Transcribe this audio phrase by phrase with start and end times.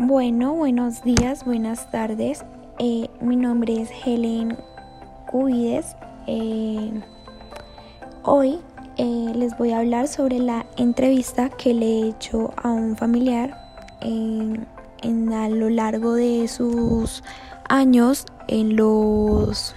[0.00, 2.44] Bueno, buenos días, buenas tardes.
[2.78, 4.56] Eh, mi nombre es Helen
[5.26, 5.96] Cuides.
[6.28, 6.92] Eh,
[8.22, 8.60] hoy
[8.96, 13.58] eh, les voy a hablar sobre la entrevista que le he hecho a un familiar
[14.00, 17.24] en, a lo largo de sus
[17.68, 19.74] años, en los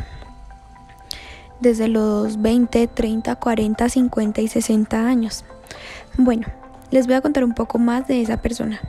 [1.61, 5.45] desde los 20, 30, 40, 50 y 60 años.
[6.15, 6.45] Bueno,
[6.91, 8.79] les voy a contar un poco más de esa persona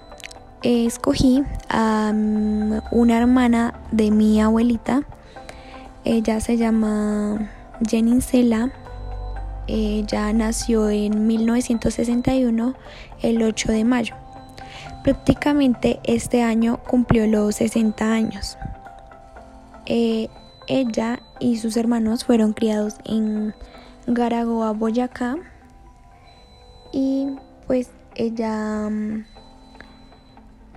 [0.62, 5.02] escogí a mm, una hermana de mi abuelita.
[6.04, 7.50] Ella se llama
[7.88, 8.73] Jenny Cela.
[9.66, 12.74] Ella nació en 1961,
[13.23, 14.14] el 8 de mayo.
[15.04, 18.56] Prácticamente este año cumplió los 60 años.
[19.87, 20.29] Eh,
[20.68, 23.54] ella y sus hermanos fueron criados en
[24.06, 25.37] Garagoa, Boyacá.
[26.92, 27.29] Y
[27.66, 29.24] pues ella mm,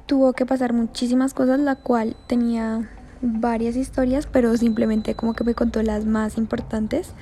[0.06, 2.90] tuvo que pasar muchísimas cosas, la cual tenía
[3.22, 7.14] varias historias, pero simplemente como que me contó las más importantes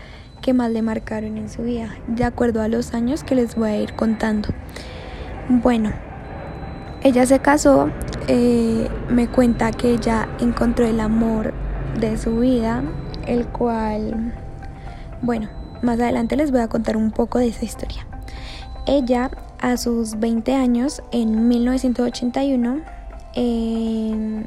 [0.42, 3.70] que más le marcaron en su vida, de acuerdo a los años que les voy
[3.70, 4.50] a ir contando.
[5.48, 5.92] Bueno,
[7.02, 7.90] ella se casó,
[8.28, 11.54] eh, me cuenta que ella encontró el amor
[12.00, 12.84] de su vida,
[13.26, 14.34] el cual,
[15.22, 15.50] bueno,
[15.82, 18.06] más adelante les voy a contar un poco de esa historia.
[18.86, 19.32] Ella
[19.64, 22.82] a sus 20 años, en 1981,
[23.34, 24.44] em,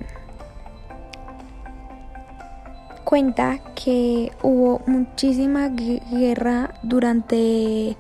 [3.03, 7.97] cuenta que hubo muchísima guerra durante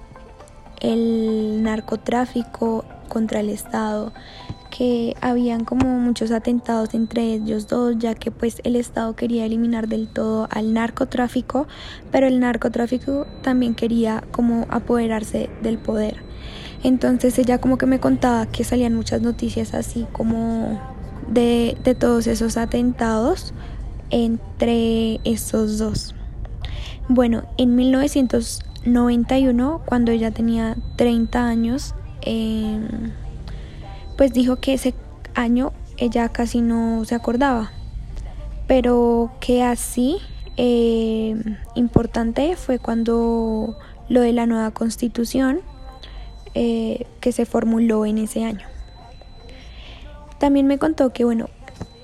[0.80, 4.12] el narcotráfico contra el Estado,
[4.68, 9.88] que habían como muchos atentados entre ellos dos, ya que pues el Estado quería eliminar
[9.88, 11.66] del todo al narcotráfico,
[12.12, 16.25] pero el narcotráfico también quería como apoderarse del poder.
[16.86, 20.80] Entonces ella como que me contaba que salían muchas noticias así como
[21.26, 23.52] de, todos esos atentados
[24.10, 26.14] entre esos dos.
[27.08, 33.10] Bueno, en 1991, cuando ella tenía 30 años, em,
[34.16, 34.94] pues dijo que ese
[35.34, 37.72] año ella casi no se acordaba,
[38.68, 40.18] pero que así
[40.56, 43.76] em, importante fue cuando
[44.08, 45.62] lo de la nueva constitución
[46.58, 48.66] eh, que se formuló en ese año.
[50.38, 51.50] También me contó que, bueno,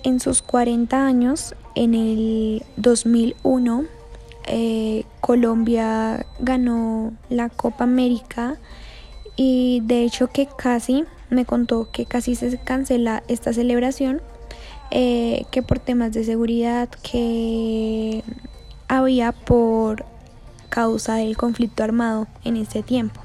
[0.03, 3.87] en sus 40 años, en el 2001,
[4.47, 8.59] eh, Colombia ganó la Copa América
[9.37, 14.21] y de hecho que casi, me contó que casi se cancela esta celebración,
[14.91, 18.23] eh, que por temas de seguridad que
[18.87, 20.05] había por
[20.69, 23.22] causa del conflicto armado en ese tiempo.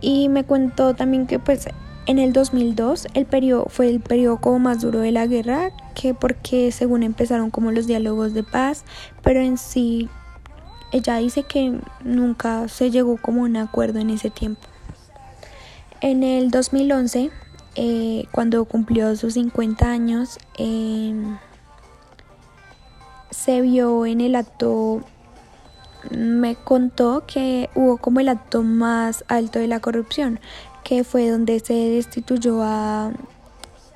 [0.00, 1.68] Y me contó también que pues
[2.06, 6.14] en el 2002 el periodo fue el periodo como más duro de la guerra, que
[6.14, 8.84] porque según empezaron como los diálogos de paz,
[9.22, 10.08] pero en sí
[10.90, 14.62] ella dice que nunca se llegó como a un acuerdo en ese tiempo.
[16.00, 17.30] En el 2011,
[17.74, 21.36] eh, cuando cumplió sus 50 años, em,
[23.30, 25.02] se vio en el acto
[26.10, 30.40] me contó que hubo como el acto más alto de la corrupción,
[30.84, 33.12] que fue donde se destituyó a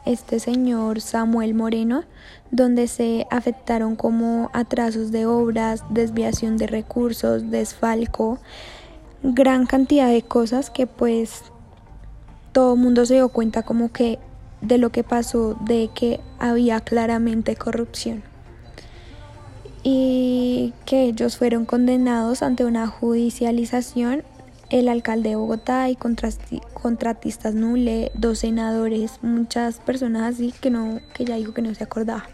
[0.04, 2.04] este señor Samuel Moreno,
[2.50, 8.38] donde se afectaron como atrasos de obras, desviación de recursos, desfalco,
[9.22, 11.44] gran cantidad de cosas que pues
[12.52, 14.18] todo el mundo se dio cuenta como que
[14.60, 18.31] de lo que pasó, de que había claramente corrupción
[19.82, 24.22] y que ellos fueron condenados ante una judicialización
[24.72, 31.26] el alcalde de Bogotá y contratistas nule, dos senadores, muchas personas así que no que
[31.26, 32.24] ya dijo que no se acordaba.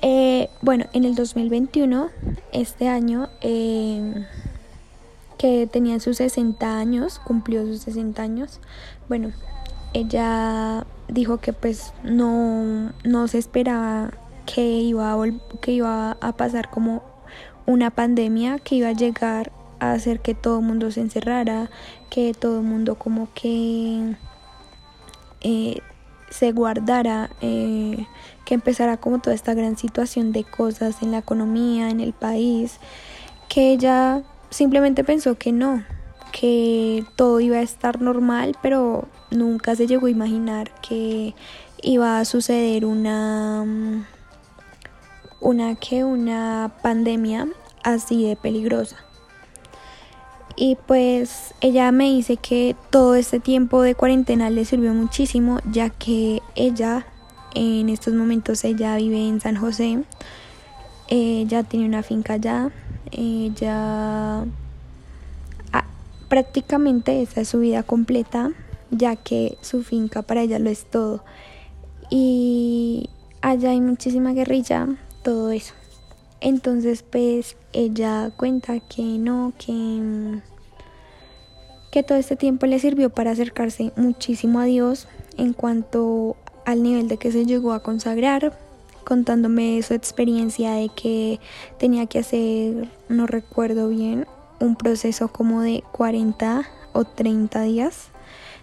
[0.00, 2.08] Eh, bueno, en el 2021,
[2.52, 4.26] este año, eh,
[5.36, 8.60] que tenía sus 60 años, cumplió sus 60 años,
[9.08, 9.32] bueno,
[9.92, 14.12] ella dijo que pues no, no se esperaba
[14.52, 15.16] que iba a,
[15.60, 17.02] que iba a pasar como
[17.66, 21.70] una pandemia que iba a llegar a hacer que todo el mundo se encerrara,
[22.08, 24.16] que todo el mundo como que
[25.42, 25.80] eh,
[26.30, 28.06] se guardara, eh,
[28.44, 32.78] que empezara como toda esta gran situación de cosas en la economía, en el país,
[33.48, 35.84] que ella simplemente pensó que no,
[36.32, 41.34] que todo iba a estar normal, pero nunca se llegó a imaginar que
[41.82, 44.06] iba a suceder una
[45.40, 47.48] una que una pandemia
[47.82, 48.96] así de peligrosa.
[50.56, 55.88] Y pues ella me dice que todo este tiempo de cuarentena le sirvió muchísimo, ya
[55.88, 57.06] que ella
[57.54, 60.02] en estos momentos ella vive en San José,
[61.06, 62.70] ella tiene una finca allá,
[63.12, 64.42] ella
[65.72, 65.84] ah,
[66.28, 68.50] prácticamente esa es su vida completa,
[68.90, 71.24] ya que su finca para ella lo es todo.
[72.10, 73.10] Y
[73.42, 74.88] allá hay muchísima guerrilla,
[75.22, 75.74] todo eso.
[76.40, 80.40] Entonces, pues ella cuenta que no, que,
[81.90, 87.08] que todo este tiempo le sirvió para acercarse muchísimo a Dios en cuanto al nivel
[87.08, 88.56] de que se llegó a consagrar,
[89.04, 91.40] contándome su experiencia de que
[91.78, 94.26] tenía que hacer, no recuerdo bien,
[94.60, 98.08] un proceso como de 40 o 30 días,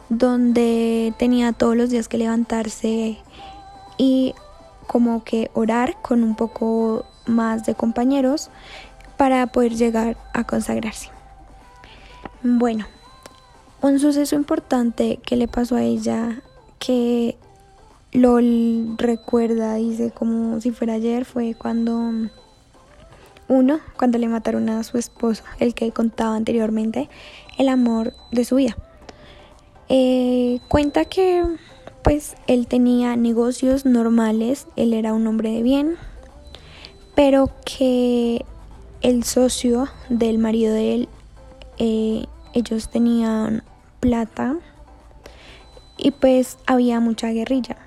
[0.10, 3.18] donde tenía todos los días que levantarse
[3.98, 4.36] y
[4.88, 8.50] como que orar con un poco más de compañeros
[9.18, 11.10] para poder llegar a consagrarse.
[12.44, 12.86] Bueno,
[13.82, 16.42] un suceso importante que le pasó a ella
[16.80, 17.38] que
[18.12, 18.40] lo
[18.98, 22.12] recuerda, dice como si fuera ayer, fue cuando
[23.48, 27.10] uno, cuando le mataron a su esposo, el que contaba anteriormente,
[27.58, 28.76] el amor de su vida.
[29.90, 31.44] Eh, cuenta que
[32.06, 35.96] pues él tenía negocios normales, él era un hombre de bien,
[37.16, 38.46] pero que
[39.02, 41.10] el socio del marido de él,
[41.80, 43.64] eh, ellos tenían
[44.02, 44.56] plata
[45.98, 47.78] y pues había mucha guerrilla,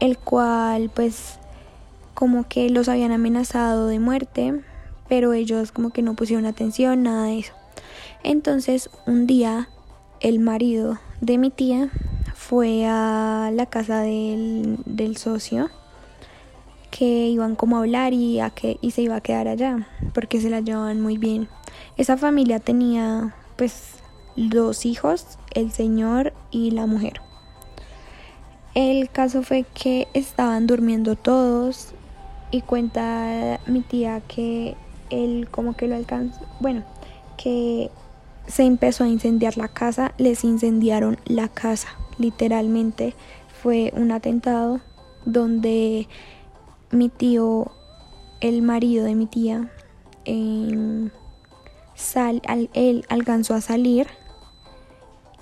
[0.00, 1.38] el cual pues
[2.12, 4.60] como que los habían amenazado de muerte,
[5.08, 7.54] pero ellos como que no pusieron atención, nada de eso.
[8.22, 9.70] Entonces un día
[10.20, 11.90] el marido de mi tía
[12.50, 15.70] fue a la casa del, del socio
[16.90, 20.40] que iban como a hablar y, a que, y se iba a quedar allá porque
[20.40, 21.46] se la llevaban muy bien.
[21.96, 24.00] Esa familia tenía pues
[24.34, 27.20] dos hijos, el señor y la mujer.
[28.74, 31.94] El caso fue que estaban durmiendo todos
[32.50, 34.74] y cuenta mi tía que
[35.10, 36.82] él como que lo alcanzó, bueno,
[37.36, 37.92] que
[38.48, 43.14] se empezó a incendiar la casa, les incendiaron la casa, literalmente
[43.62, 44.80] fue un atentado
[45.24, 46.06] donde
[46.90, 47.72] mi tío,
[48.40, 49.70] el marido de mi tía,
[51.94, 52.42] sal,
[52.74, 54.06] él alcanzó a salir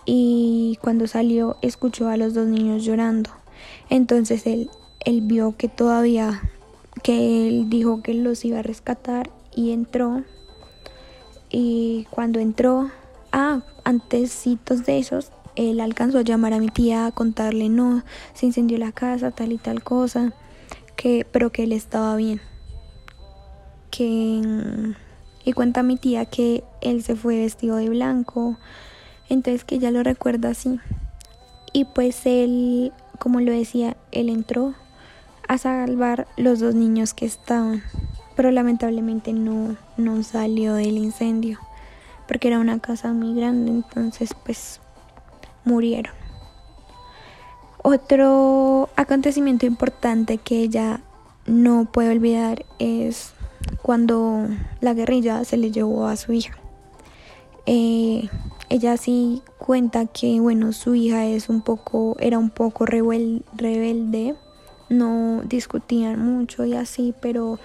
[0.04, 3.30] y cuando salió escuchó a los dos niños llorando.
[3.90, 4.70] Entonces él,
[5.04, 6.50] él vio que todavía,
[7.02, 10.22] que él dijo que los iba a rescatar y entró.
[11.50, 12.90] Y cuando entró,
[13.32, 18.46] ah, antesitos de esos, él alcanzó a llamar a mi tía a contarle, no, se
[18.46, 20.32] incendió la casa, tal y tal cosa
[20.94, 22.40] que, pero que él estaba bien.
[23.90, 24.94] Que,
[25.44, 28.56] y cuenta mi tía que él se fue vestido de blanco,
[29.28, 30.78] entonces que ella lo recuerda así.
[31.72, 34.74] Y pues él, como lo decía, él entró
[35.48, 37.82] a salvar los dos niños que estaban,
[38.36, 41.58] pero lamentablemente no, no salió del incendio,
[42.28, 44.80] porque era una casa muy grande, entonces pues
[45.68, 46.14] murieron.
[47.82, 51.00] Otro acontecimiento importante que ella
[51.46, 53.32] no puede olvidar es
[53.82, 54.46] cuando
[54.80, 56.58] la guerrilla se le llevó a su hija.
[57.66, 58.28] Eh,
[58.70, 64.36] ella sí cuenta que bueno su hija es un poco era un poco rebelde
[64.88, 67.58] no discutían mucho y así pero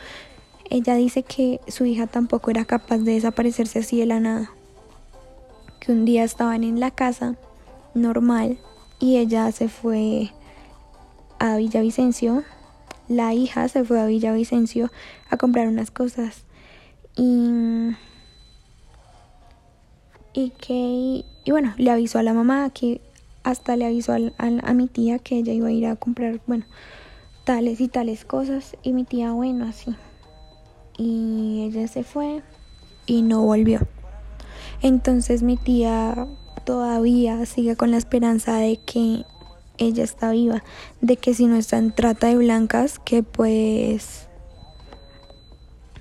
[0.69, 4.51] ella dice que su hija tampoco era capaz de desaparecerse así de la nada
[5.79, 7.35] que un día estaban en la casa
[7.93, 8.57] normal
[8.99, 10.31] y ella se fue
[11.39, 12.43] a Villavicencio.
[13.09, 14.91] La hija se fue a Villavicencio
[15.29, 16.43] a comprar unas cosas.
[17.15, 17.91] Y,
[20.33, 23.01] y que y bueno le avisó a la mamá que
[23.43, 26.65] hasta le avisó a, a, mi tía que ella iba a ir a comprar bueno
[27.43, 28.77] tales y tales cosas.
[28.83, 29.95] Y mi tía bueno así.
[30.97, 32.41] Y ella se fue
[33.05, 33.81] y no volvió.
[34.81, 36.27] Entonces mi tía
[36.65, 39.25] todavía sigue con la esperanza de que
[39.77, 40.63] ella está viva,
[41.01, 44.27] de que si no está en trata de blancas, que pues...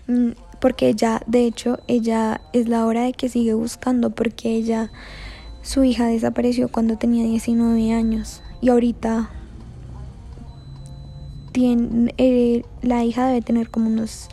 [0.07, 4.93] Mm, porque ya, de hecho, ella es la hora de que sigue buscando, porque ella,
[5.63, 9.31] su hija desapareció cuando tenía 19 años y ahorita
[11.51, 14.29] tiene, eh, la hija debe tener como unos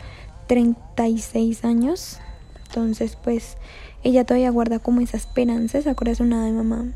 [0.46, 2.18] 36 años,
[2.66, 3.56] entonces pues
[4.02, 6.86] ella todavía guarda como esa esperanza, esa corazonada de mamá.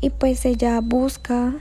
[0.00, 1.54] Y pues ella busca,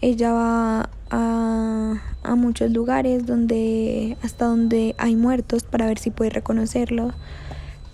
[0.00, 1.98] ella va a,
[2.36, 7.12] muchos lugares donde hasta donde hay muertos para ver si puede reconocerlo.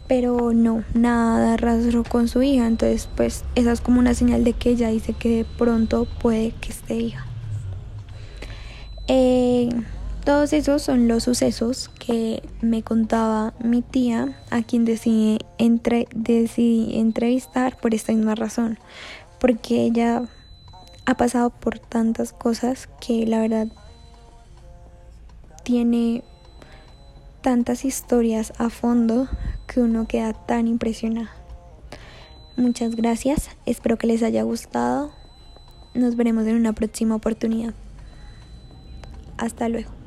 [0.07, 4.55] pero no, nada rastro con su hija, entonces pues esa es como una señal de
[4.55, 7.27] que ella dice que pronto puede que esté hija.
[9.07, 9.69] Eh,
[10.29, 16.99] todos esos son los sucesos que me contaba mi tía, a quien decidí, entre, decidí
[16.99, 18.79] entrevistar por esta misma razón,
[19.41, 20.25] porque ella
[21.07, 23.69] ha pasado por tantas cosas que la verdad
[25.65, 26.23] tiene
[27.41, 29.29] tantas historias a fondo
[29.67, 31.31] que uno queda tan impresionado.
[32.59, 35.11] Muchas gracias, espero que les haya gustado.
[35.95, 37.73] Nos veremos en una próxima oportunidad.
[39.39, 39.98] Hasta luego.